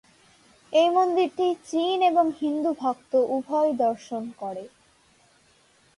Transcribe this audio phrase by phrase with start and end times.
[0.73, 4.63] এই মন্দিরটি চীন এবং হিন্দু ভক্ত উভয়ই দর্শন করে।